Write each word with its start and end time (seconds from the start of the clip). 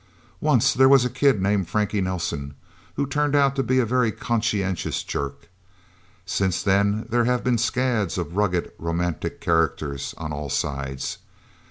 "Once 0.39 0.73
there 0.73 0.89
was 0.89 1.05
a 1.05 1.11
kid 1.11 1.39
named 1.43 1.69
Frankie 1.69 2.01
Nelsen, 2.01 2.55
who 2.95 3.05
turned 3.05 3.35
out 3.35 3.55
to 3.55 3.61
be 3.61 3.77
a 3.77 3.85
very 3.85 4.11
conscientious 4.11 5.03
jerk. 5.03 5.47
Since 6.25 6.63
then, 6.63 7.05
there 7.11 7.25
have 7.25 7.43
been 7.43 7.59
scads 7.59 8.17
of 8.17 8.35
rugged, 8.35 8.71
romantic 8.79 9.39
characters 9.39 10.15
on 10.17 10.33
all 10.33 10.49
sides... 10.49 11.19